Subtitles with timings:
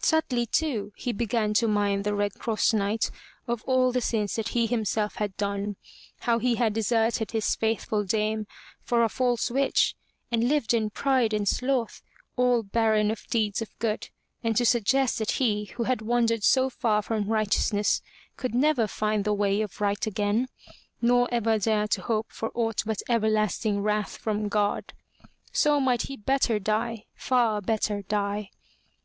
[0.00, 3.12] Subtly, too, he began to mind the Red Cross Knight
[3.46, 5.76] of all the sins that he himself had done,
[6.18, 8.48] how he had deserted his faithful dame
[8.82, 9.94] for a false witch,
[10.32, 12.02] and lived in pride and sloth,
[12.34, 14.08] all barren of deeds of good,
[14.42, 18.02] and to suggest that he who had wandered so far from righteousness
[18.36, 20.48] could never find the Way of Right again,
[21.00, 24.92] nor ever dare to hope for aught but everlasting wrath from God.
[25.52, 28.50] So might he better die, far better die.